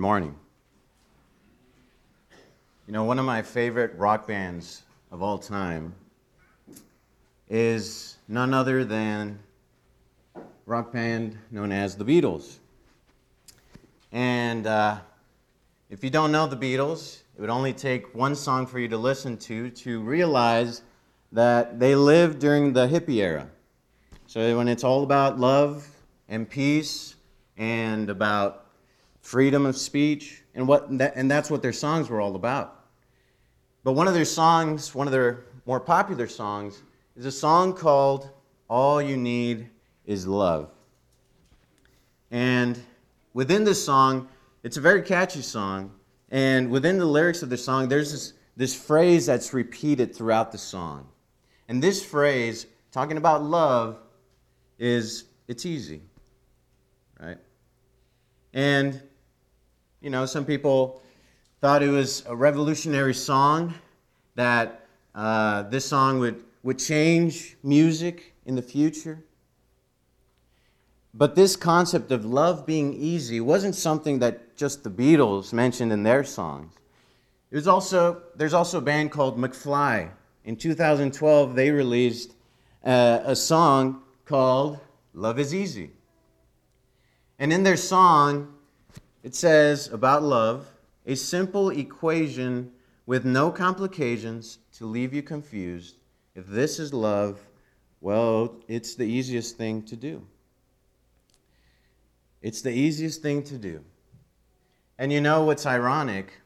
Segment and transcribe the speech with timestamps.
[0.00, 0.34] morning.
[2.86, 4.82] You know, one of my favorite rock bands
[5.12, 5.94] of all time
[7.50, 9.38] is none other than
[10.64, 12.56] rock band known as the Beatles.
[14.10, 15.00] And uh,
[15.90, 18.96] if you don't know the Beatles, it would only take one song for you to
[18.96, 20.80] listen to to realize
[21.32, 23.46] that they lived during the hippie era.
[24.26, 25.86] So when it's all about love
[26.26, 27.16] and peace
[27.58, 28.64] and about
[29.20, 32.84] freedom of speech, and, what, and that's what their songs were all about.
[33.84, 36.82] But one of their songs, one of their more popular songs,
[37.16, 38.30] is a song called
[38.68, 39.68] All You Need
[40.06, 40.70] Is Love.
[42.30, 42.78] And
[43.34, 44.28] within this song,
[44.62, 45.92] it's a very catchy song.
[46.30, 50.58] And within the lyrics of the song, there's this, this phrase that's repeated throughout the
[50.58, 51.08] song.
[51.68, 53.98] And this phrase, talking about love,
[54.78, 56.02] is it's easy,
[57.20, 57.38] right?
[58.52, 59.02] And,
[60.00, 61.02] you know, some people
[61.60, 63.74] thought it was a revolutionary song,
[64.34, 69.22] that uh, this song would, would change music in the future.
[71.12, 76.02] But this concept of love being easy wasn't something that just the Beatles mentioned in
[76.02, 76.72] their songs.
[77.50, 80.10] It was also, there's also a band called McFly.
[80.44, 82.34] In 2012, they released
[82.84, 84.78] uh, a song called
[85.12, 85.90] Love is Easy.
[87.38, 88.54] And in their song,
[89.22, 90.70] it says about love
[91.06, 92.72] a simple equation
[93.06, 95.96] with no complications to leave you confused.
[96.34, 97.40] If this is love,
[98.00, 100.26] well, it's the easiest thing to do.
[102.42, 103.84] It's the easiest thing to do.
[104.98, 106.40] And you know what's ironic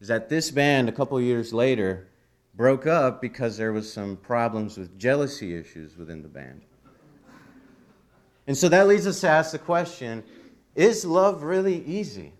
[0.00, 2.08] is that this band, a couple years later,
[2.54, 6.62] broke up because there was some problems with jealousy issues within the band.
[8.46, 10.24] And so that leads us to ask the question
[10.74, 12.32] is love really easy?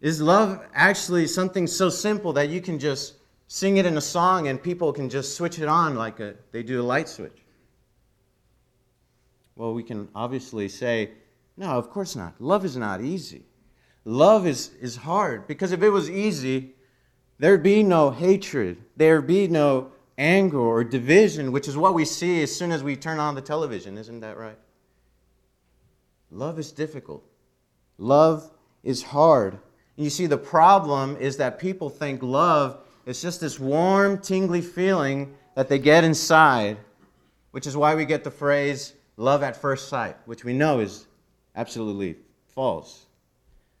[0.00, 3.14] Is love actually something so simple that you can just
[3.48, 6.62] sing it in a song and people can just switch it on like a, they
[6.62, 7.44] do a light switch?
[9.56, 11.12] Well, we can obviously say,
[11.56, 12.34] no, of course not.
[12.40, 13.44] Love is not easy.
[14.04, 16.74] Love is, is hard because if it was easy,
[17.38, 22.42] there'd be no hatred, there'd be no anger or division, which is what we see
[22.42, 23.96] as soon as we turn on the television.
[23.96, 24.58] Isn't that right?
[26.34, 27.24] Love is difficult.
[27.96, 28.50] Love
[28.82, 29.54] is hard.
[29.96, 34.60] And you see, the problem is that people think love is just this warm, tingly
[34.60, 36.76] feeling that they get inside,
[37.52, 41.06] which is why we get the phrase love at first sight, which we know is
[41.54, 42.16] absolutely
[42.48, 43.06] false.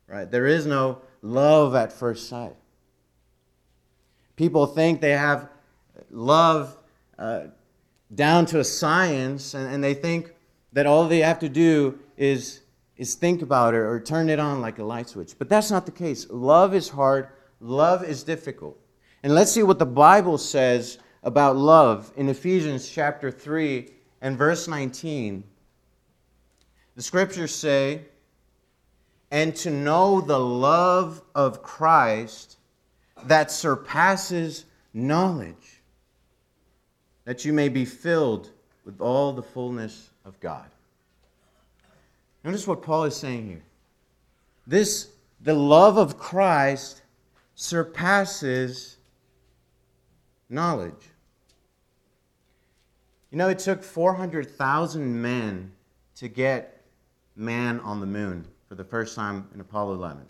[0.06, 0.30] Right?
[0.30, 2.54] There is no love at first sight.
[4.36, 5.48] People think they have
[6.10, 6.76] love
[7.18, 7.46] uh,
[8.14, 10.32] down to a science, and, and they think
[10.72, 12.60] that all they have to do is,
[12.96, 15.34] is think about it or turn it on like a light switch.
[15.38, 16.26] But that's not the case.
[16.30, 17.28] Love is hard,
[17.60, 18.78] love is difficult.
[19.22, 23.88] And let's see what the Bible says about love in Ephesians chapter 3
[24.20, 25.44] and verse 19.
[26.96, 28.02] The scriptures say,
[29.30, 32.58] and to know the love of Christ
[33.24, 35.82] that surpasses knowledge,
[37.24, 38.50] that you may be filled
[38.84, 40.66] with all the fullness of God.
[42.44, 43.64] Notice what Paul is saying here.
[44.66, 45.08] This,
[45.40, 47.02] the love of Christ
[47.54, 48.98] surpasses
[50.50, 51.10] knowledge.
[53.30, 55.72] You know, it took 400,000 men
[56.16, 56.84] to get
[57.34, 60.26] man on the moon for the first time in Apollo 11.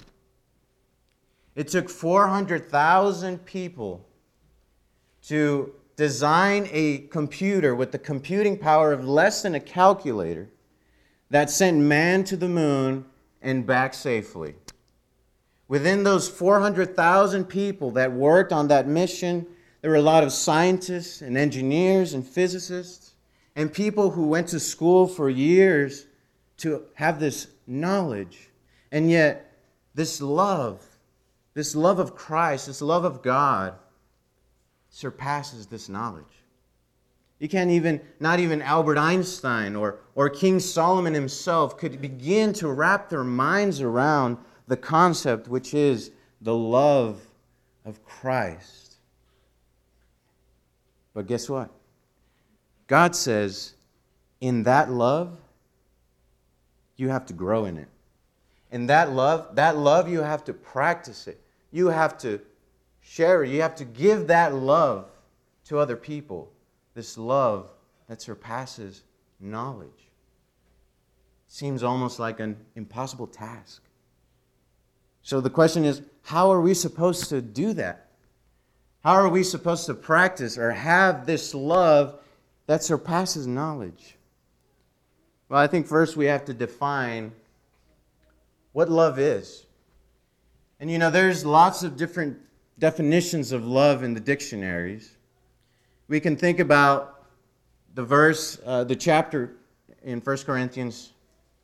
[1.57, 4.07] It took 400,000 people
[5.25, 10.49] to design a computer with the computing power of less than a calculator
[11.35, 13.05] that sent man to the moon
[13.43, 14.55] and back safely.
[15.67, 19.45] Within those 400,000 people that worked on that mission,
[19.81, 23.15] there were a lot of scientists and engineers and physicists
[23.57, 26.07] and people who went to school for years
[26.59, 28.51] to have this knowledge.
[28.93, 29.59] And yet,
[29.93, 30.87] this love,
[31.53, 33.75] this love of Christ, this love of God,
[34.89, 36.44] surpasses this knowledge.
[37.39, 42.69] You can't even, not even Albert Einstein or, or King Solomon himself could begin to
[42.69, 46.11] wrap their minds around the concept, which is
[46.41, 47.21] the love
[47.85, 48.97] of Christ.
[51.13, 51.71] But guess what?
[52.87, 53.75] God says,
[54.41, 55.37] in that love,
[56.97, 57.89] you have to grow in it.
[58.71, 61.41] And that love, that love, you have to practice it.
[61.71, 62.41] You have to
[63.01, 63.51] share it.
[63.51, 65.07] You have to give that love
[65.67, 66.51] to other people.
[66.95, 67.71] This love
[68.09, 69.03] that surpasses
[69.41, 70.11] knowledge.
[71.49, 73.83] Seems almost like an impossible task.
[75.23, 78.09] So the question is how are we supposed to do that?
[79.03, 82.21] How are we supposed to practice or have this love
[82.67, 84.17] that surpasses knowledge?
[85.49, 87.33] Well, I think first we have to define
[88.73, 89.67] what love is.
[90.81, 92.39] And you know, there's lots of different
[92.79, 95.17] definitions of love in the dictionaries.
[96.07, 97.25] We can think about
[97.95, 99.57] the verse, uh, the chapter
[100.03, 101.13] in 1 Corinthians,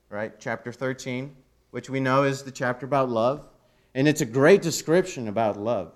[0.08, 0.32] right?
[0.38, 1.36] Chapter 13,
[1.72, 3.46] which we know is the chapter about love.
[3.94, 5.92] And it's a great description about love.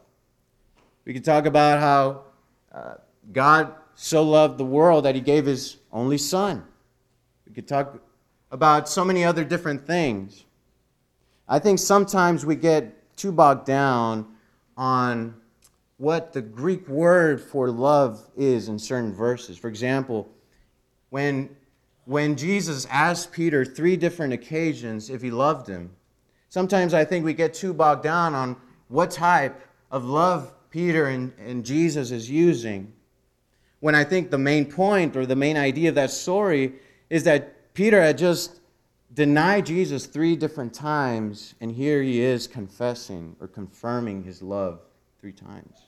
[1.07, 2.23] We could talk about how
[2.71, 2.95] uh,
[3.33, 6.65] God so loved the world that he gave his only son.
[7.47, 7.99] We could talk
[8.51, 10.45] about so many other different things.
[11.49, 14.27] I think sometimes we get too bogged down
[14.77, 15.35] on
[15.97, 19.57] what the Greek word for love is in certain verses.
[19.57, 20.29] For example,
[21.11, 21.51] when,
[22.05, 25.91] when Jesus asked Peter three different occasions if he loved him,
[26.49, 28.57] sometimes I think we get too bogged down on
[28.89, 29.61] what type
[29.91, 32.93] of love Peter and, and Jesus is using.
[33.79, 36.73] When I think the main point or the main idea of that story
[37.11, 38.61] is that Peter had just
[39.13, 44.81] denied Jesus three different times, and here he is confessing or confirming his love
[45.25, 45.79] three times.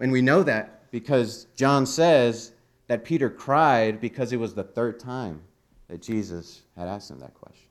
[0.00, 2.52] And we know that because John says
[2.86, 5.42] that Peter cried because it was the third time
[5.88, 7.68] that Jesus had asked him that question.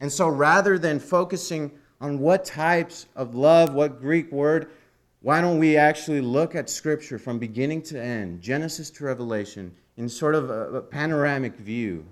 [0.00, 1.70] And so rather than focusing
[2.00, 4.68] on what types of love, what Greek word
[5.20, 10.08] why don't we actually look at Scripture from beginning to end, Genesis to Revelation, in
[10.08, 12.04] sort of a, a panoramic view,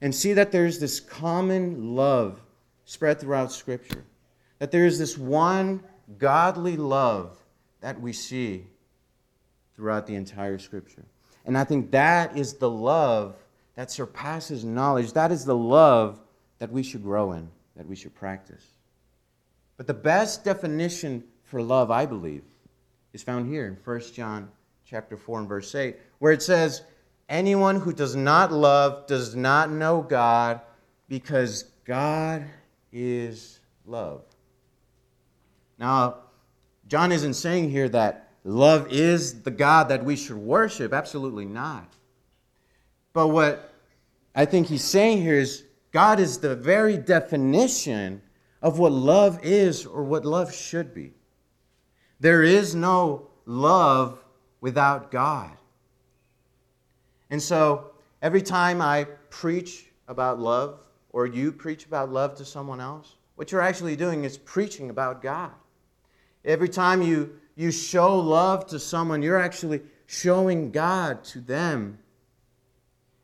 [0.00, 2.40] and see that there's this common love
[2.86, 4.04] spread throughout Scripture?
[4.58, 5.82] That there is this one
[6.18, 7.36] godly love
[7.80, 8.66] that we see
[9.74, 11.04] throughout the entire Scripture.
[11.44, 13.36] And I think that is the love
[13.74, 15.12] that surpasses knowledge.
[15.12, 16.20] That is the love
[16.58, 18.64] that we should grow in, that we should practice.
[19.76, 22.44] But the best definition for love, I believe,
[23.12, 24.48] is found here in 1 John
[24.84, 26.82] chapter 4 and verse 8, where it says,
[27.28, 30.60] Anyone who does not love does not know God
[31.08, 32.44] because God
[32.92, 34.22] is love.
[35.82, 36.18] Now,
[36.86, 40.92] John isn't saying here that love is the God that we should worship.
[40.92, 41.92] Absolutely not.
[43.12, 43.74] But what
[44.32, 48.22] I think he's saying here is God is the very definition
[48.62, 51.14] of what love is or what love should be.
[52.20, 54.22] There is no love
[54.60, 55.56] without God.
[57.30, 57.90] And so
[58.22, 60.78] every time I preach about love,
[61.10, 65.20] or you preach about love to someone else, what you're actually doing is preaching about
[65.20, 65.50] God.
[66.44, 71.98] Every time you, you show love to someone, you're actually showing God to them.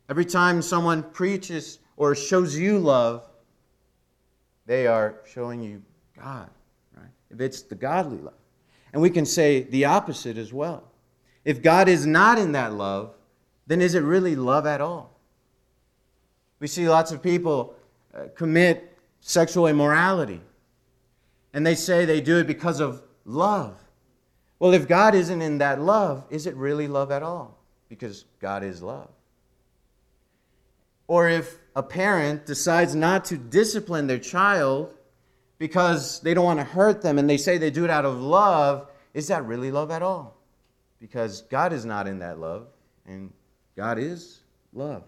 [0.09, 3.23] Every time someone preaches or shows you love,
[4.65, 5.81] they are showing you
[6.17, 6.49] God,
[6.95, 7.09] right?
[7.29, 8.33] If it's the godly love.
[8.93, 10.83] And we can say the opposite as well.
[11.45, 13.13] If God is not in that love,
[13.67, 15.19] then is it really love at all?
[16.59, 17.75] We see lots of people
[18.13, 20.41] uh, commit sexual immorality,
[21.53, 23.77] and they say they do it because of love.
[24.57, 27.57] Well, if God isn't in that love, is it really love at all?
[27.87, 29.09] Because God is love.
[31.07, 34.93] Or if a parent decides not to discipline their child
[35.57, 38.21] because they don't want to hurt them and they say they do it out of
[38.21, 40.37] love, is that really love at all?
[40.99, 42.67] Because God is not in that love,
[43.07, 43.31] and
[43.75, 44.41] God is
[44.73, 45.03] love.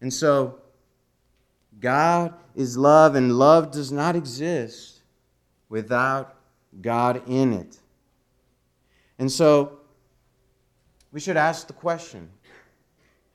[0.00, 0.60] And so,
[1.80, 4.97] God is love, and love does not exist
[5.68, 6.36] without
[6.80, 7.78] God in it.
[9.18, 9.78] And so,
[11.12, 12.28] we should ask the question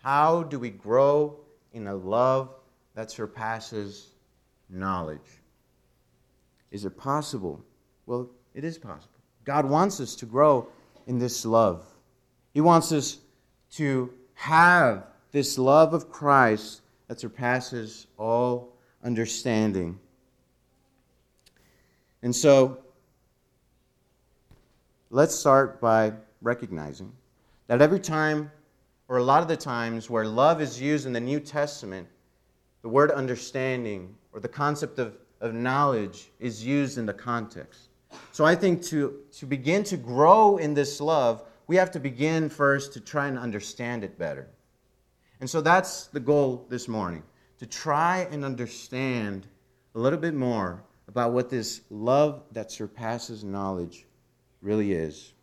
[0.02, 1.40] how do we grow
[1.74, 2.50] in a love
[2.96, 4.10] that surpasses
[4.70, 5.42] knowledge.
[6.72, 7.64] Is it possible?
[8.06, 9.10] Well, it is possible.
[9.46, 10.68] God wants us to grow
[11.08, 11.86] in this love.
[12.54, 13.20] He wants us
[13.72, 18.74] to have this love of Christ that surpasses all
[19.04, 20.00] understanding.
[22.24, 22.78] And so,
[25.10, 27.12] let's start by recognizing
[27.68, 28.50] that every time,
[29.10, 32.08] or a lot of the times, where love is used in the New Testament,
[32.82, 37.90] the word understanding or the concept of, of knowledge is used in the context.
[38.32, 42.48] So I think to, to begin to grow in this love, we have to begin
[42.48, 44.48] first to try and understand it better.
[45.42, 47.24] And so that's the goal this morning
[47.60, 49.46] to try and understand
[49.94, 54.06] a little bit more about what this love that surpasses knowledge
[54.62, 55.34] really is.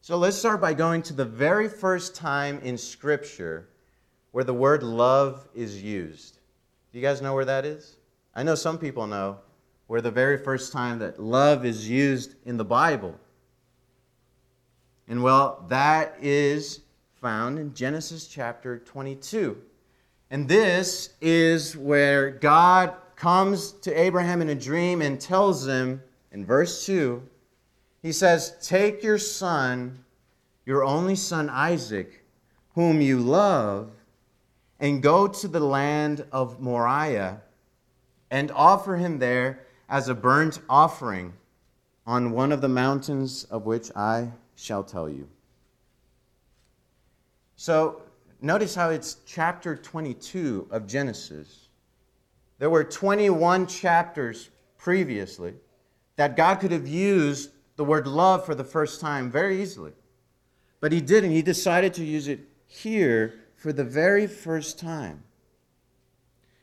[0.00, 3.68] So let's start by going to the very first time in Scripture
[4.32, 6.38] where the word love is used.
[6.92, 7.96] Do you guys know where that is?
[8.34, 9.38] I know some people know
[9.88, 13.18] where the very first time that love is used in the Bible.
[15.08, 16.80] And well, that is
[17.20, 19.60] found in Genesis chapter 22.
[20.30, 26.46] And this is where God comes to Abraham in a dream and tells him in
[26.46, 27.22] verse 2
[28.02, 30.02] he says, Take your son,
[30.64, 32.24] your only son Isaac,
[32.74, 33.90] whom you love,
[34.78, 37.42] and go to the land of Moriah
[38.30, 41.34] and offer him there as a burnt offering
[42.06, 45.28] on one of the mountains of which I shall tell you.
[47.56, 48.00] So,
[48.40, 51.68] notice how it's chapter 22 of Genesis.
[52.60, 55.54] There were 21 chapters previously
[56.16, 59.92] that God could have used the word love for the first time very easily.
[60.80, 61.30] But he didn't.
[61.30, 65.22] He decided to use it here for the very first time.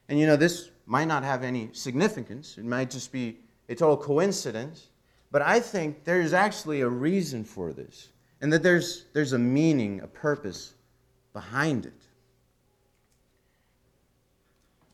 [0.07, 3.97] And you know, this might not have any significance, it might just be a total
[3.97, 4.89] coincidence.
[5.31, 9.99] But I think there's actually a reason for this, and that there's, there's a meaning,
[10.01, 10.75] a purpose
[11.33, 12.06] behind it.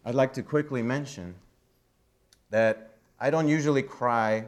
[0.06, 1.34] I'd like to quickly mention
[2.50, 4.46] that I don't usually cry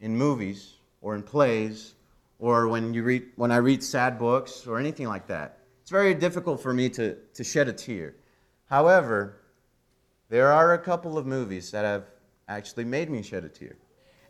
[0.00, 1.94] in movies or in plays
[2.40, 5.58] or when, you read, when I read sad books or anything like that.
[5.82, 8.16] It's very difficult for me to, to shed a tear.
[8.68, 9.36] However,
[10.28, 12.04] there are a couple of movies that have
[12.48, 13.76] actually made me shed a tear.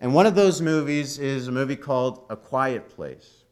[0.03, 3.45] And one of those movies is a movie called A Quiet Place.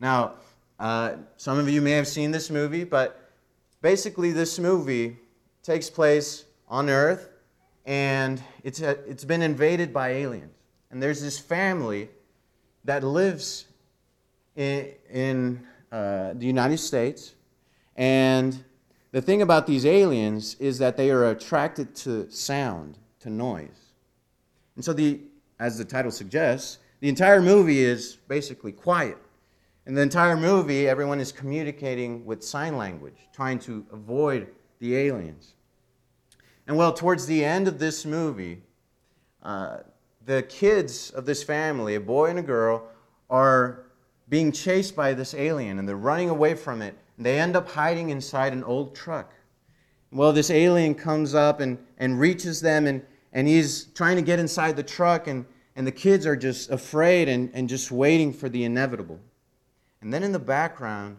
[0.00, 0.34] Now,
[0.80, 3.30] uh, some of you may have seen this movie, but
[3.80, 5.18] basically, this movie
[5.64, 7.30] takes place on Earth
[7.86, 10.52] and it's, a, it's been invaded by aliens.
[10.90, 12.08] And there's this family
[12.84, 13.66] that lives
[14.54, 17.34] in, in uh, the United States.
[17.96, 18.62] And
[19.10, 23.92] the thing about these aliens is that they are attracted to sound, to noise.
[24.76, 25.20] And so, the,
[25.58, 29.18] as the title suggests, the entire movie is basically quiet.
[29.86, 34.48] In the entire movie, everyone is communicating with sign language, trying to avoid
[34.84, 35.54] the aliens.
[36.66, 38.60] And well, towards the end of this movie,
[39.42, 39.78] uh,
[40.26, 42.88] the kids of this family, a boy and a girl,
[43.30, 43.86] are
[44.28, 46.94] being chased by this alien and they're running away from it.
[47.16, 49.32] And they end up hiding inside an old truck.
[50.12, 54.38] Well, this alien comes up and, and reaches them and, and he's trying to get
[54.38, 58.48] inside the truck, and, and the kids are just afraid and, and just waiting for
[58.48, 59.18] the inevitable.
[60.02, 61.16] And then in the background,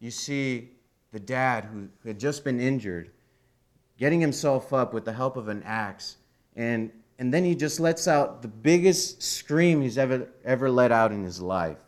[0.00, 0.70] you see
[1.12, 3.10] the dad who had just been injured
[3.98, 6.16] getting himself up with the help of an axe
[6.56, 11.10] and and then he just lets out the biggest scream he's ever, ever let out
[11.10, 11.78] in his life.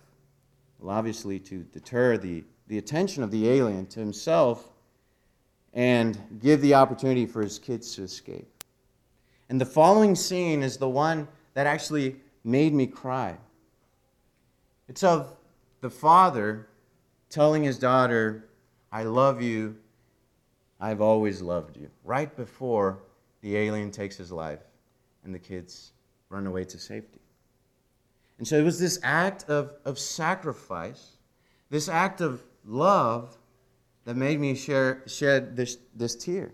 [0.80, 4.68] Well, obviously, to deter the, the attention of the alien to himself
[5.72, 8.64] and give the opportunity for his kids to escape.
[9.48, 13.36] And the following scene is the one that actually made me cry.
[14.88, 15.36] It's of
[15.80, 16.66] the father
[17.28, 18.48] telling his daughter,
[18.92, 19.76] I love you,
[20.80, 22.98] I've always loved you, right before
[23.42, 24.60] the alien takes his life
[25.24, 25.92] and the kids
[26.28, 27.20] run away to safety.
[28.38, 31.18] And so it was this act of, of sacrifice,
[31.68, 33.36] this act of love,
[34.04, 36.52] that made me share, shed this, this tear.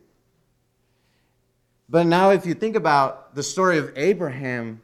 [1.89, 4.83] But now, if you think about the story of Abraham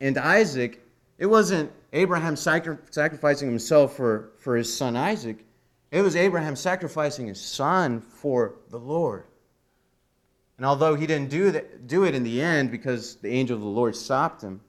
[0.00, 0.84] and Isaac,
[1.18, 5.44] it wasn't Abraham sacri- sacrificing himself for, for his son Isaac,
[5.90, 9.24] it was Abraham sacrificing his son for the Lord.
[10.56, 13.68] And although he didn't do, do it in the end because the angel of the
[13.68, 14.60] Lord stopped him,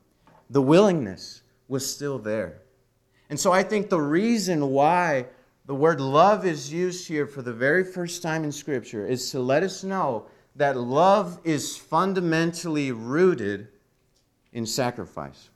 [0.50, 2.62] the willingness was still there.
[3.30, 5.28] And so I think the reason why
[5.66, 9.40] the word love is used here for the very first time in Scripture is to
[9.40, 10.26] let us know
[10.56, 13.68] that love is fundamentally rooted
[14.54, 15.50] in sacrifice.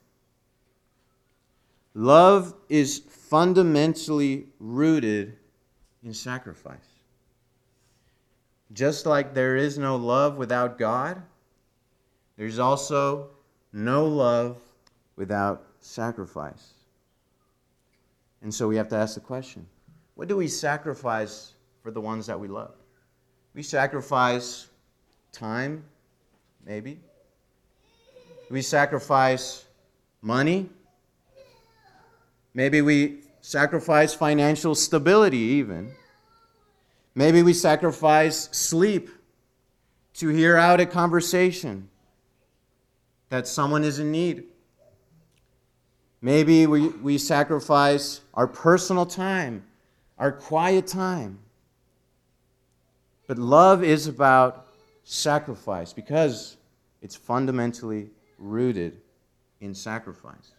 [1.92, 5.36] Love is fundamentally rooted
[6.06, 6.78] in sacrifice.
[8.72, 11.20] Just like there is no love without God,
[12.36, 13.28] there's also
[13.72, 14.58] no love
[15.16, 16.74] without sacrifice.
[18.42, 19.66] And so we have to ask the question
[20.14, 22.74] what do we sacrifice for the ones that we love?
[23.54, 24.68] We sacrifice
[25.32, 25.84] time,
[26.64, 27.00] maybe.
[28.48, 29.64] We sacrifice
[30.22, 30.68] money.
[32.54, 35.92] Maybe we sacrifice financial stability, even.
[37.14, 39.08] Maybe we sacrifice sleep
[40.14, 41.88] to hear out a conversation
[43.28, 44.42] that someone is in need.
[46.20, 49.62] Maybe we, we sacrifice our personal time,
[50.18, 51.38] our quiet time.
[53.28, 54.66] But love is about
[55.04, 56.56] sacrifice because
[57.00, 59.00] it's fundamentally rooted
[59.60, 60.55] in sacrifice.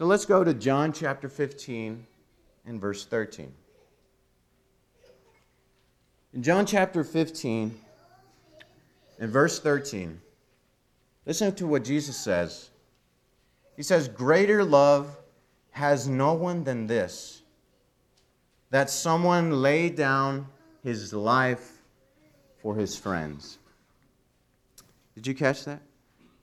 [0.00, 2.06] So let's go to John chapter 15
[2.64, 3.52] and verse 13.
[6.32, 7.78] In John chapter 15
[9.18, 10.18] and verse 13,
[11.26, 12.70] listen to what Jesus says.
[13.76, 15.18] He says, Greater love
[15.72, 17.42] has no one than this,
[18.70, 20.46] that someone lay down
[20.82, 21.82] his life
[22.62, 23.58] for his friends.
[25.14, 25.82] Did you catch that?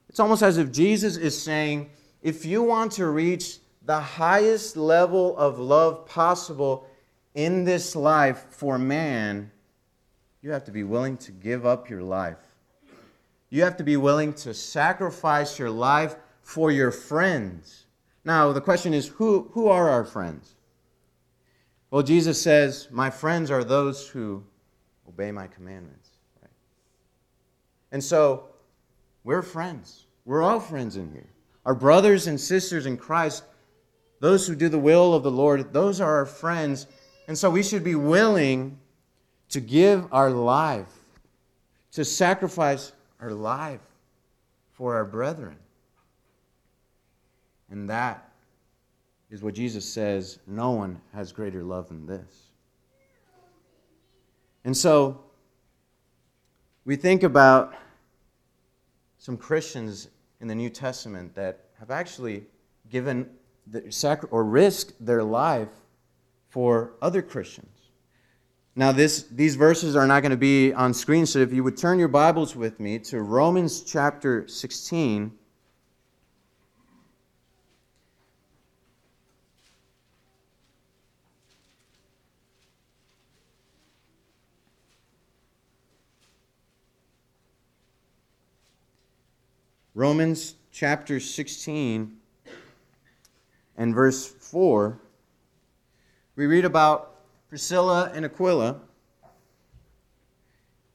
[0.10, 1.90] It's almost as if Jesus is saying,
[2.28, 6.86] if you want to reach the highest level of love possible
[7.36, 9.50] in this life for man,
[10.42, 12.54] you have to be willing to give up your life.
[13.50, 17.86] You have to be willing to sacrifice your life for your friends.
[18.26, 20.56] Now, the question is who, who are our friends?
[21.92, 24.44] Well, Jesus says, My friends are those who
[25.08, 26.10] obey my commandments.
[26.42, 26.52] Right?
[27.94, 28.48] And so,
[29.24, 30.08] we're friends.
[30.26, 31.30] We're all friends in here.
[31.68, 33.44] Our brothers and sisters in Christ,
[34.22, 36.88] those who do the will of the Lord, those are our friends.
[37.28, 38.80] And so, we should be willing
[39.50, 40.94] to give our life,
[41.92, 43.82] to sacrifice our life
[44.72, 45.58] for our brethren.
[47.70, 48.30] And that
[49.30, 52.48] is what Jesus says no one has greater love than this.
[54.64, 55.22] And so
[56.86, 57.76] we think about
[59.18, 60.08] some Christians
[60.39, 62.46] in the New Testament that have actually
[62.89, 63.29] given
[63.65, 65.70] the, sacri- or risked their life
[66.50, 67.70] for other Christians.
[68.75, 71.77] Now, this, these verses are not going to be on screen, so if you would
[71.77, 75.32] turn your Bibles with me to Romans chapter 16.
[89.98, 92.18] Romans chapter 16
[93.78, 95.00] and verse 4,
[96.36, 97.16] we read about
[97.50, 98.80] Priscilla and Aquila.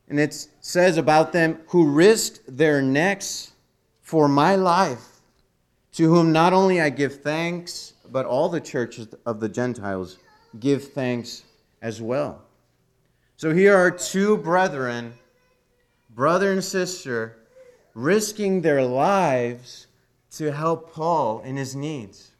[0.08, 3.50] And it says about them who risked their necks
[4.02, 5.20] for my life,
[5.94, 10.18] to whom not only I give thanks, but all the churches of the Gentiles
[10.60, 11.42] give thanks
[11.80, 12.40] as well.
[13.36, 15.14] So here are two brethren,
[16.14, 17.41] brother and sister,
[17.94, 19.86] risking their lives
[20.32, 22.30] to help Paul in his needs.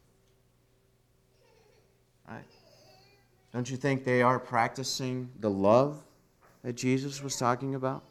[2.29, 2.45] Right?
[3.53, 6.03] Don't you think they are practicing the love
[6.63, 8.03] that Jesus was talking about?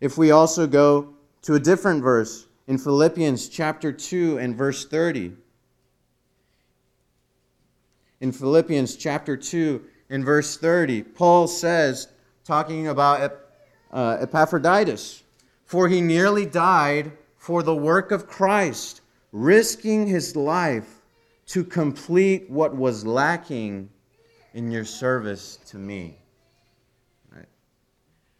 [0.00, 5.32] If we also go to a different verse in Philippians chapter 2 and verse 30,
[8.20, 12.08] in Philippians chapter 2 and verse 30, Paul says,
[12.44, 13.32] talking about
[13.92, 15.22] uh, Epaphroditus,
[15.68, 19.02] for he nearly died for the work of Christ,
[19.32, 21.02] risking his life
[21.48, 23.90] to complete what was lacking
[24.54, 26.16] in your service to me.
[27.30, 27.44] Right?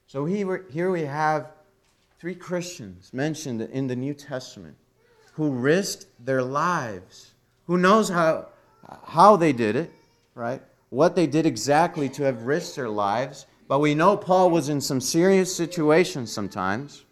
[0.06, 1.52] So here, we have
[2.18, 4.76] three Christians mentioned in the New Testament
[5.34, 7.32] who risked their lives.
[7.66, 8.46] Who knows how,
[9.04, 9.92] how they did it,
[10.34, 10.62] right?
[10.88, 13.44] What they did exactly to have risked their lives.
[13.68, 17.04] But we know Paul was in some serious situations sometimes.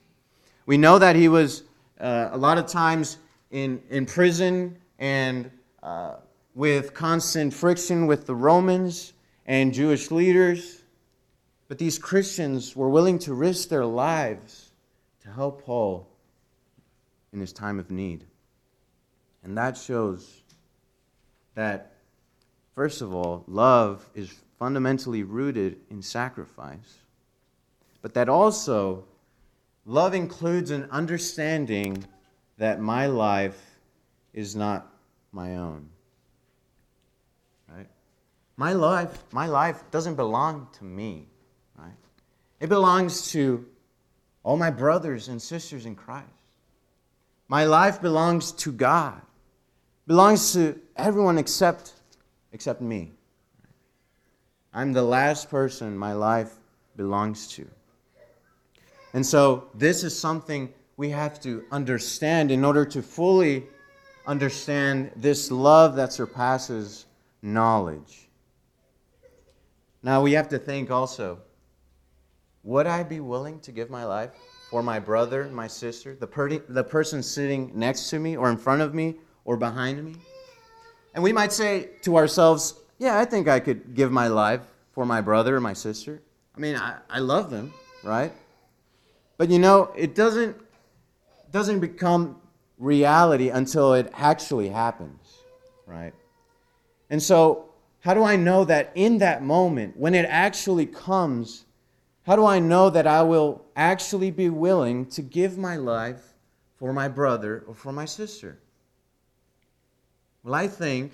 [0.67, 1.63] We know that he was
[2.01, 3.19] uh, a lot of times
[3.53, 5.51] in, in prison and
[5.83, 6.17] uh,
[6.57, 9.13] with constant friction with the Romans
[9.47, 10.83] and Jewish leaders.
[11.69, 14.73] But these Christians were willing to risk their lives
[15.23, 16.09] to help Paul
[17.33, 18.25] in his time of need.
[19.45, 20.43] And that shows
[21.55, 21.93] that,
[22.75, 26.99] first of all, love is fundamentally rooted in sacrifice,
[28.03, 29.05] but that also
[29.87, 32.05] love includes an understanding
[32.59, 33.79] that my life
[34.35, 34.93] is not
[35.33, 35.89] my own.
[37.69, 37.87] Right?
[38.57, 41.29] My life, my life doesn't belong to me,
[41.79, 41.95] right?
[42.61, 43.65] It belongs to
[44.43, 46.27] all my brothers and sisters in Christ.
[47.49, 49.21] My life belongs to God.
[50.07, 51.93] Belongs to everyone except
[52.53, 53.13] except me.
[54.73, 56.55] I'm the last person my life
[56.97, 57.67] belongs to.
[59.17, 63.65] And so this is something we have to understand in order to fully
[64.27, 67.07] understand this love that surpasses
[67.41, 68.29] knowledge.
[70.03, 71.39] Now we have to think also
[72.63, 74.33] would I be willing to give my life
[74.71, 78.59] for my brother, my sister, the, per- the person sitting next to me or in
[78.59, 79.15] front of me
[79.47, 80.17] or behind me?
[81.15, 84.61] And we might say to ourselves, yeah, I think I could give my life
[84.93, 86.21] for my brother or my sister.
[86.55, 87.73] I mean, I, I love them,
[88.05, 88.31] right?
[89.39, 90.57] But you know, it doesn't
[91.53, 92.41] doesn't become
[92.79, 95.39] reality until it actually happens,
[95.87, 96.13] right?
[97.09, 97.67] And so,
[98.01, 101.65] how do I know that in that moment, when it actually comes,
[102.25, 106.35] how do I know that I will actually be willing to give my life
[106.77, 108.59] for my brother or for my sister?
[110.43, 111.13] Well, I think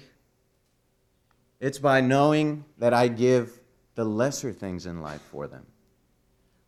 [1.61, 3.61] it's by knowing that I give
[3.95, 5.67] the lesser things in life for them.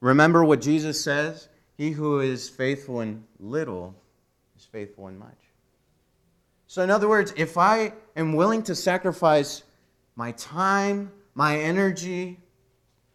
[0.05, 1.49] Remember what Jesus says?
[1.79, 3.95] He who is faithful in little
[4.55, 5.39] is faithful in much.
[6.67, 9.63] So, in other words, if I am willing to sacrifice
[10.15, 12.39] my time, my energy,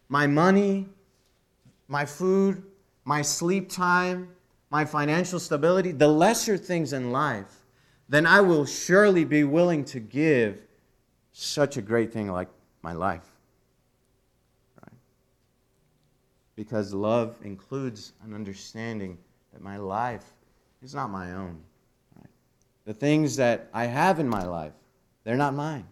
[0.08, 0.88] my money,
[1.88, 2.64] my food,
[3.06, 4.28] my sleep time,
[4.72, 7.66] my financial stability, the lesser things in life,
[8.08, 10.66] then I will surely be willing to give
[11.34, 12.50] such a great thing like
[12.82, 13.30] my life.
[14.82, 14.94] Right?
[16.60, 19.18] Because love includes an understanding
[19.54, 20.26] that my life
[20.84, 21.58] is not my own.
[22.18, 22.30] Right?
[22.84, 24.74] The things that I have in my life,
[25.24, 25.86] they're not mine.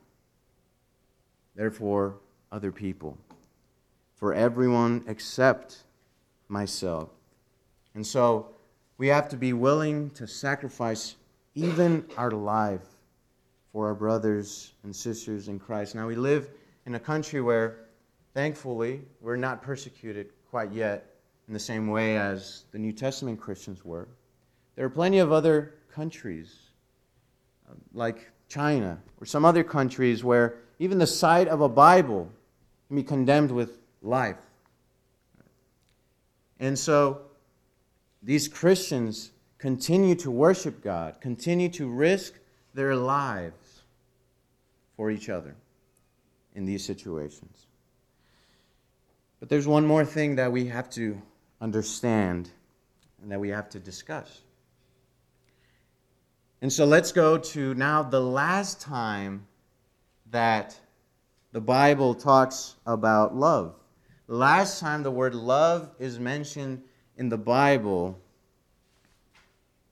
[1.55, 2.17] They're for
[2.51, 3.17] other people,
[4.17, 5.85] for everyone except
[6.49, 7.11] myself.
[7.95, 8.49] And so
[8.97, 11.15] we have to be willing to sacrifice
[11.55, 12.83] even our life
[13.71, 15.95] for our brothers and sisters in Christ.
[15.95, 16.49] Now, we live
[16.85, 17.85] in a country where,
[18.33, 20.27] thankfully, we're not persecuted
[20.57, 21.13] quite yet
[21.47, 24.07] in the same way as the New Testament Christians were.
[24.75, 26.51] There are plenty of other countries,
[27.69, 32.27] um, like China or some other countries, where even the sight of a Bible
[32.87, 34.39] can be condemned with life.
[36.59, 37.21] And so
[38.23, 42.33] these Christians continue to worship God, continue to risk
[42.73, 43.83] their lives
[44.95, 45.53] for each other
[46.55, 47.67] in these situations.
[49.39, 51.21] But there's one more thing that we have to
[51.61, 52.49] understand
[53.21, 54.41] and that we have to discuss.
[56.61, 59.45] And so let's go to now the last time
[60.31, 60.79] that
[61.51, 63.75] the Bible talks about love.
[64.27, 66.81] Last time the word love is mentioned
[67.15, 68.19] in the Bible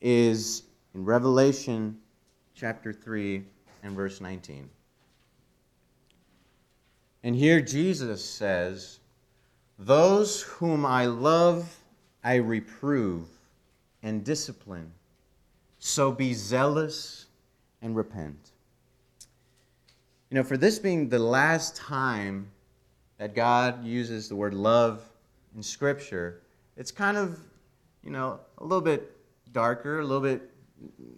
[0.01, 1.97] is in Revelation
[2.53, 3.43] chapter 3
[3.84, 4.69] and verse 19.
[7.23, 8.99] And here Jesus says,
[9.77, 11.77] Those whom I love,
[12.23, 13.27] I reprove
[14.03, 14.91] and discipline.
[15.79, 17.25] So be zealous
[17.81, 18.51] and repent.
[20.29, 22.47] You know, for this being the last time
[23.17, 25.03] that God uses the word love
[25.55, 26.41] in Scripture,
[26.77, 27.39] it's kind of,
[28.03, 29.15] you know, a little bit
[29.53, 30.49] darker, a little bit,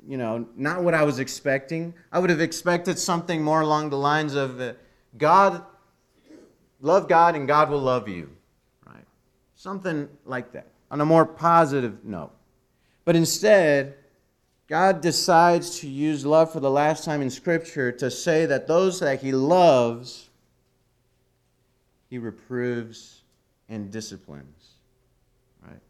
[0.08, 1.94] you know, not what I was expecting.
[2.12, 4.74] I would have expected something more along the lines of uh,
[5.18, 5.64] God,
[6.82, 8.37] love God and God will love you?
[9.58, 12.32] Something like that, on a more positive note.
[13.06, 13.96] But instead,
[14.68, 19.00] God decides to use love for the last time in Scripture to say that those
[19.00, 20.30] that He loves,
[22.08, 23.24] He reproves
[23.68, 24.76] and disciplines.
[25.66, 25.82] Right?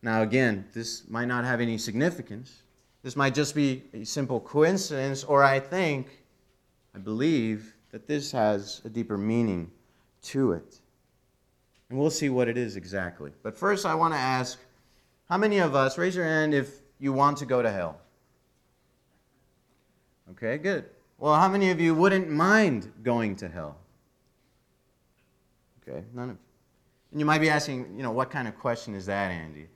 [0.00, 2.62] Now, again, this might not have any significance.
[3.02, 6.08] This might just be a simple coincidence, or I think,
[6.94, 9.70] I believe, that this has a deeper meaning
[10.22, 10.79] to it.
[11.90, 13.32] And we'll see what it is exactly.
[13.42, 14.58] But first, I want to ask
[15.28, 18.00] how many of us, raise your hand if you want to go to hell?
[20.32, 20.84] Okay, good.
[21.18, 23.76] Well, how many of you wouldn't mind going to hell?
[25.82, 26.42] Okay, none of you.
[27.10, 29.66] And you might be asking, you know, what kind of question is that, Andy?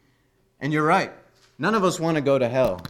[0.61, 1.13] And you're right.
[1.59, 2.81] None of us want to go to hell.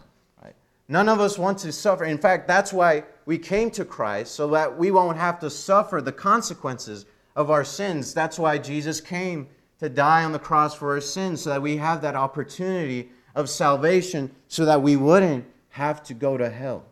[0.43, 0.53] Right?
[0.87, 2.05] None of us want to suffer.
[2.05, 6.01] In fact, that's why we came to Christ, so that we won't have to suffer
[6.01, 8.13] the consequences of our sins.
[8.13, 9.47] That's why Jesus came
[9.79, 13.49] to die on the cross for our sins, so that we have that opportunity of
[13.49, 16.85] salvation so that we wouldn't have to go to hell.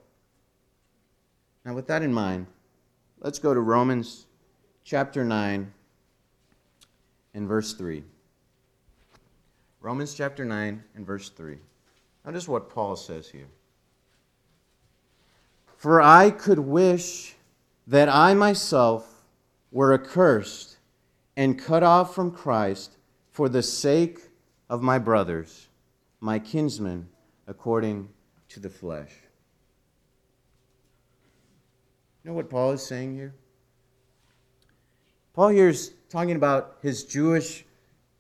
[1.66, 2.48] Now, with that in mind,
[3.22, 4.26] let's go to Romans
[4.84, 5.72] chapter 9
[7.34, 8.04] and verse 3.
[9.80, 11.58] Romans chapter 9 and verse 3.
[12.26, 13.48] Notice what Paul says here.
[15.78, 17.36] For I could wish
[17.88, 19.13] that I myself
[19.74, 20.78] were accursed
[21.36, 22.96] and cut off from Christ
[23.32, 24.20] for the sake
[24.70, 25.68] of my brothers
[26.22, 27.10] my kinsmen
[27.48, 28.08] according
[28.48, 29.12] to the flesh.
[32.24, 33.36] You know what Paul is saying here?
[35.34, 37.66] Paul here is talking about his Jewish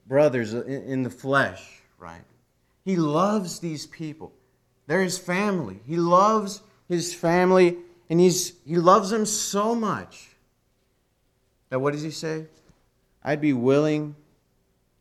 [0.06, 2.26] brothers in, the flesh, right?
[2.84, 4.34] He loves these people.
[4.88, 5.80] They're his family.
[5.86, 7.78] He loves his family,
[8.10, 10.33] and he's, he loves them so much
[11.82, 12.46] what does he say?
[13.24, 14.16] I'd be willing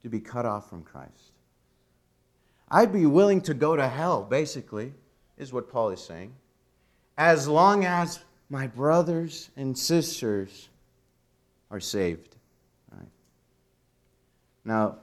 [0.03, 1.33] to be cut off from Christ.
[2.71, 4.93] I'd be willing to go to hell, basically,
[5.37, 6.33] is what Paul is saying,
[7.19, 10.69] as long as my brothers and sisters
[11.71, 12.37] are saved.
[14.65, 14.99] Now,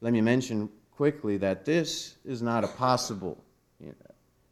[0.00, 3.36] let me mention quickly that this is not a possible,
[3.78, 3.94] you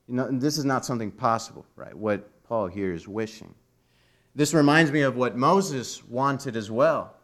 [0.09, 1.95] know, this is not something possible, right?
[1.97, 3.55] What Paul here is wishing.
[4.35, 7.15] This reminds me of what Moses wanted as well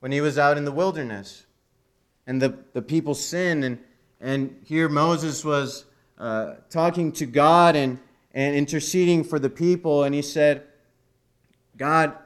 [0.00, 1.46] when he was out in the wilderness.
[2.26, 3.78] And the, the people sinned, and,
[4.20, 5.84] and here Moses was
[6.18, 7.98] uh, talking to God and,
[8.32, 10.64] and interceding for the people, and he said,
[11.76, 12.16] God,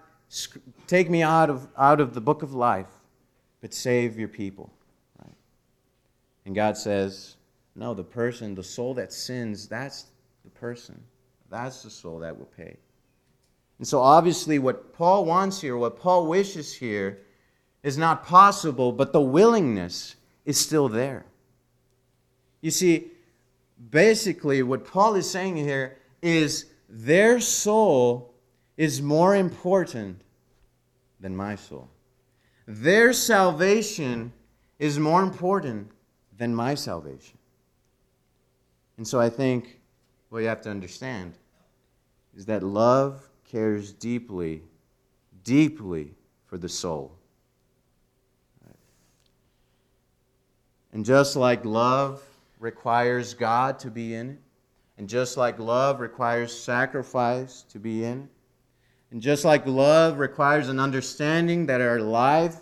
[0.86, 2.90] take me out of, out of the book of life,
[3.60, 4.72] but save your people.
[5.20, 5.34] Right?
[6.46, 7.36] And God says,
[7.74, 10.06] No, the person, the soul that sins, that's
[10.44, 11.02] the person.
[11.50, 12.76] That's the soul that will pay.
[13.78, 17.20] And so, obviously, what Paul wants here, what Paul wishes here,
[17.82, 21.24] is not possible, but the willingness is still there.
[22.60, 23.12] You see,
[23.90, 28.34] basically, what Paul is saying here is their soul
[28.76, 30.22] is more important
[31.20, 31.88] than my soul.
[32.66, 34.32] Their salvation
[34.78, 35.90] is more important
[36.36, 37.38] than my salvation.
[38.96, 39.80] And so I think
[40.28, 41.34] what you have to understand
[42.36, 44.62] is that love cares deeply,
[45.42, 46.12] deeply
[46.46, 47.12] for the soul.
[50.92, 52.22] And just like love
[52.58, 54.38] requires God to be in it,
[54.96, 58.28] and just like love requires sacrifice to be in it,
[59.10, 62.60] and just like love requires an understanding that our life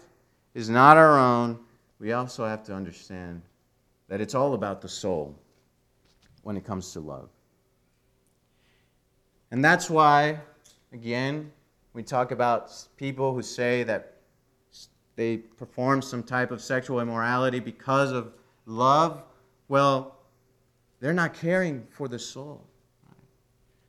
[0.54, 1.58] is not our own,
[1.98, 3.42] we also have to understand
[4.08, 5.34] that it's all about the soul
[6.42, 7.28] when it comes to love.
[9.50, 10.40] And that's why,
[10.92, 11.50] again,
[11.92, 14.16] we talk about people who say that
[15.16, 18.32] they perform some type of sexual immorality because of
[18.66, 19.22] love.
[19.68, 20.16] Well,
[21.00, 22.64] they're not caring for the soul.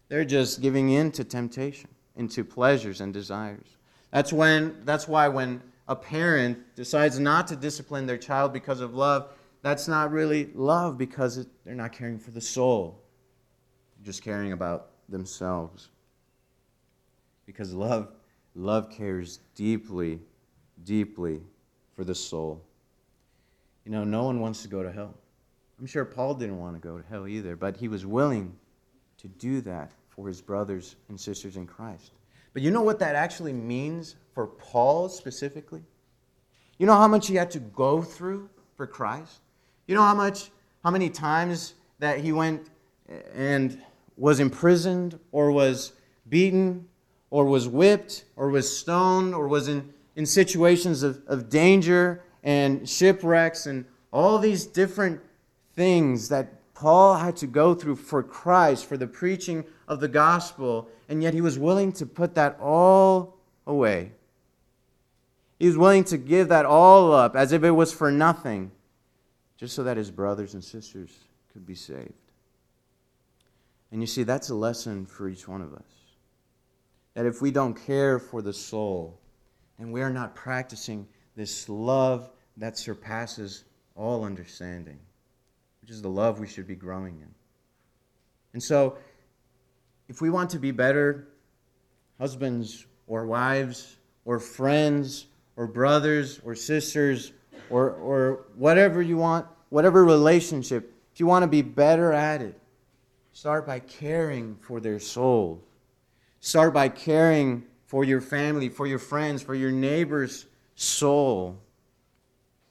[0.09, 3.77] They're just giving in to temptation, into pleasures and desires.
[4.11, 8.93] That's when that's why when a parent decides not to discipline their child because of
[8.93, 9.29] love,
[9.61, 13.01] that's not really love because it, they're not caring for the soul.
[13.97, 15.89] They're just caring about themselves.
[17.47, 18.09] Because love
[18.53, 20.19] love cares deeply
[20.83, 21.41] deeply
[21.95, 22.61] for the soul.
[23.85, 25.13] You know, no one wants to go to hell.
[25.79, 28.55] I'm sure Paul didn't want to go to hell either, but he was willing
[29.17, 32.11] to do that for his brothers and sisters in Christ.
[32.53, 35.83] But you know what that actually means for Paul specifically?
[36.79, 39.41] You know how much he had to go through for Christ?
[39.87, 40.51] You know how much
[40.83, 42.69] how many times that he went
[43.33, 43.81] and
[44.15, 45.93] was imprisoned or was
[46.29, 46.87] beaten
[47.29, 52.89] or was whipped or was stoned or was in in situations of, of danger and
[52.89, 55.21] shipwrecks and all these different
[55.75, 60.89] things that Paul had to go through for Christ, for the preaching of the gospel,
[61.07, 63.37] and yet he was willing to put that all
[63.67, 64.11] away.
[65.59, 68.71] He was willing to give that all up as if it was for nothing,
[69.55, 71.11] just so that his brothers and sisters
[71.53, 72.13] could be saved.
[73.91, 75.96] And you see, that's a lesson for each one of us.
[77.17, 79.19] That if we don't care for the soul,
[79.79, 83.63] and we are not practicing this love that surpasses
[83.95, 84.99] all understanding,
[85.81, 87.33] which is the love we should be growing in.
[88.53, 88.99] And so,
[90.07, 91.29] if we want to be better
[92.19, 95.25] husbands or wives or friends
[95.55, 97.31] or brothers or sisters
[97.71, 102.61] or, or whatever you want, whatever relationship, if you want to be better at it,
[103.33, 105.63] start by caring for their soul.
[106.39, 110.45] Start by caring for your family, for your friends, for your neighbor's
[110.75, 111.57] soul.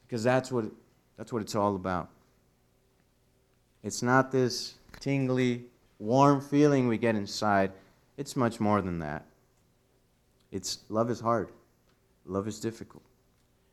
[0.07, 0.67] Because that's what,
[1.17, 2.11] that's what it's all about.
[3.83, 5.65] It's not this tingly,
[5.99, 7.73] warm feeling we get inside.
[8.17, 9.25] It's much more than that.
[10.53, 11.51] It's love is hard.
[12.25, 13.03] Love is difficult.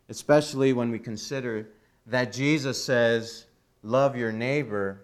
[0.09, 1.69] Especially when we consider
[2.07, 3.45] that Jesus says,
[3.83, 5.01] love your neighbor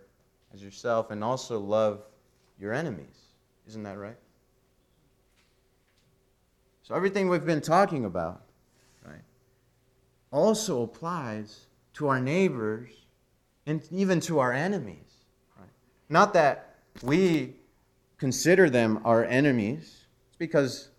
[0.54, 2.04] as yourself and also love
[2.60, 3.28] your enemies.
[3.68, 4.18] Isn't that right?
[6.90, 8.42] So everything we've been talking about,
[9.06, 9.22] right,
[10.32, 12.90] also applies to our neighbors
[13.68, 15.26] and even to our enemies.
[15.56, 15.70] Right?
[16.10, 17.54] Not that we
[18.18, 20.90] consider them our enemies, it's because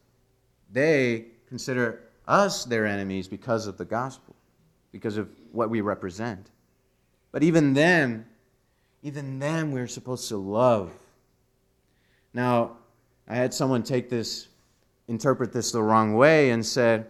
[0.70, 4.36] they consider us their enemies because of the gospel,
[4.92, 6.52] because of what we represent.
[7.32, 8.26] But even them,
[9.02, 10.92] even them we're supposed to love.
[12.32, 12.76] Now,
[13.26, 14.46] I had someone take this
[15.10, 17.06] interpret this the wrong way and said,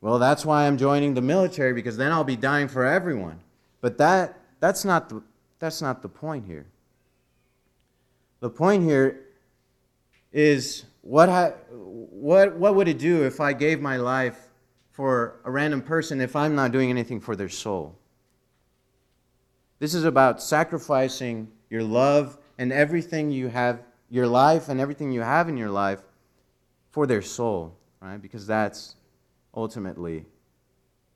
[0.00, 3.40] well, that's why I'm joining the military because then I'll be dying for everyone.
[3.80, 5.22] But that, that's, not the,
[5.58, 6.64] that's not the point here.
[8.38, 9.26] The point here
[10.32, 14.48] is what, ha- what, what would it do if I gave my life
[14.92, 17.96] for a random person if I'm not doing anything for their soul?
[19.80, 25.22] This is about sacrificing your love and everything you have, your life and everything you
[25.22, 26.00] have in your life
[26.90, 28.20] for their soul, right?
[28.20, 28.96] Because that's
[29.54, 30.26] ultimately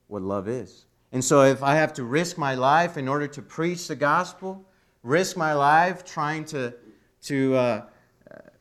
[0.08, 0.86] what love is.
[1.12, 4.64] And so if I have to risk my life in order to preach the gospel,
[5.02, 6.74] risk my life trying to,
[7.22, 7.82] to uh,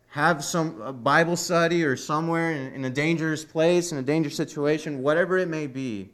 [0.09, 5.01] have some Bible study or somewhere in, in a dangerous place, in a dangerous situation,
[5.01, 6.11] whatever it may be,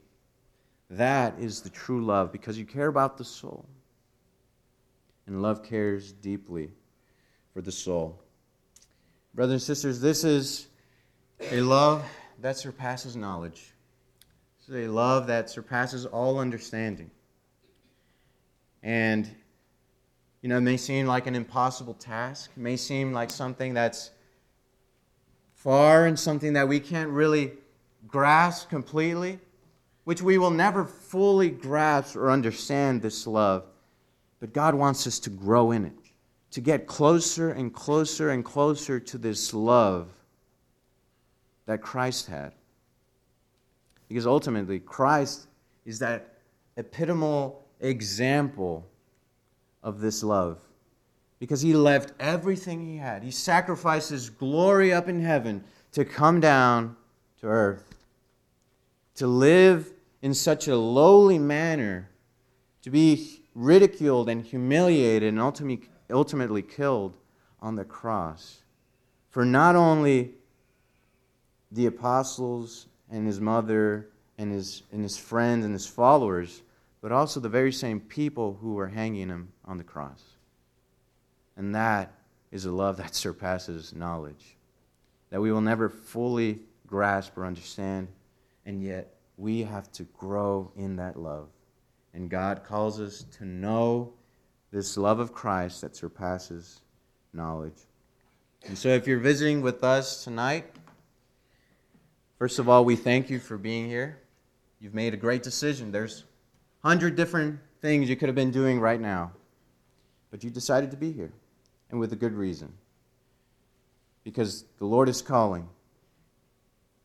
[0.89, 3.65] that is the true love because you care about the soul.
[5.27, 6.71] And love cares deeply
[7.53, 8.17] for the soul.
[9.35, 10.68] Brothers and sisters, this is
[11.39, 12.05] a love
[12.41, 13.73] that surpasses knowledge.
[14.59, 17.11] This is a love that surpasses all understanding.
[18.83, 19.29] And,
[20.41, 24.11] you know, it may seem like an impossible task, it may seem like something that's
[25.53, 27.53] far and something that we can't really
[28.07, 29.39] grasp completely,
[30.05, 33.65] which we will never fully grasp or understand this love.
[34.39, 35.97] But God wants us to grow in it,
[36.51, 40.07] to get closer and closer and closer to this love
[41.69, 42.51] that Christ had.
[44.07, 45.45] Because ultimately, Christ
[45.85, 46.33] is that
[46.77, 48.87] epitomal example
[49.83, 50.57] of this love.
[51.37, 56.39] Because he left everything he had, he sacrificed his glory up in heaven to come
[56.39, 56.95] down
[57.39, 57.95] to earth,
[59.13, 62.09] to live in such a lowly manner,
[62.81, 67.15] to be ridiculed and humiliated and ultimately, ultimately killed
[67.61, 68.63] on the cross.
[69.29, 70.33] For not only
[71.71, 76.61] the apostles and his mother and his, and his friends and his followers,
[77.01, 80.23] but also the very same people who were hanging him on the cross.
[81.55, 82.13] And that
[82.51, 84.57] is a love that surpasses knowledge,
[85.29, 88.07] that we will never fully grasp or understand,
[88.65, 91.47] and yet we have to grow in that love.
[92.13, 94.13] And God calls us to know
[94.71, 96.81] this love of Christ that surpasses
[97.33, 97.85] knowledge.
[98.65, 100.65] And so if you're visiting with us tonight,
[102.39, 104.17] First of all, we thank you for being here.
[104.79, 105.91] You've made a great decision.
[105.91, 106.23] There's
[106.81, 109.33] a hundred different things you could have been doing right now,
[110.31, 111.33] but you decided to be here,
[111.91, 112.71] and with a good reason.
[114.23, 115.67] Because the Lord is calling.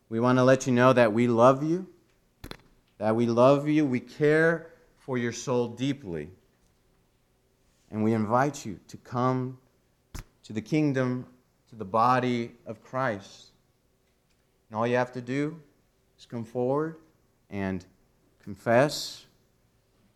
[0.09, 1.89] We want to let you know that we love you,
[2.99, 6.31] that we love you, we care for your soul deeply,
[7.91, 9.59] and we invite you to come
[10.45, 11.27] to the kingdom,
[11.71, 13.51] to the body of Christ.
[14.75, 15.57] And all you have to do
[16.19, 16.97] is come forward
[17.49, 17.87] and
[18.43, 19.25] confess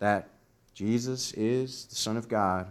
[0.01, 0.31] that
[0.75, 2.67] Jesus is the Son of God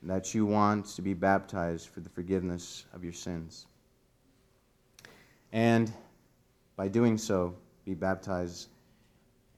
[0.00, 3.66] and that you want to be baptized for the forgiveness of your sins.
[5.52, 5.92] And
[6.74, 7.54] by doing so,
[7.84, 8.68] be baptized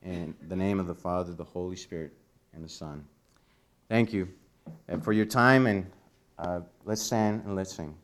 [0.02, 2.12] in the name of the Father, the Holy Spirit,
[2.54, 3.04] and the Son.
[3.88, 4.26] Thank you
[5.00, 5.86] for your time, and
[6.40, 7.94] uh, let's stand and let's sing.